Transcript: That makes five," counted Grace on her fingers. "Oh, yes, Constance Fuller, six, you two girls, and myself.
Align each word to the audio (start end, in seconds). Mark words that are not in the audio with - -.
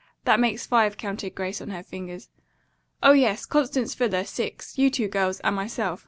That 0.23 0.39
makes 0.39 0.65
five," 0.65 0.97
counted 0.97 1.35
Grace 1.35 1.61
on 1.61 1.69
her 1.69 1.83
fingers. 1.83 2.27
"Oh, 3.03 3.11
yes, 3.11 3.45
Constance 3.45 3.93
Fuller, 3.93 4.23
six, 4.23 4.75
you 4.79 4.89
two 4.89 5.07
girls, 5.07 5.39
and 5.41 5.55
myself. 5.55 5.99